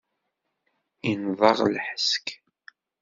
Inneḍ-aɣ 1.09 1.59
lḥesk. 1.75 2.27